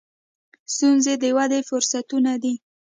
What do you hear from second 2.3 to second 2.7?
دي.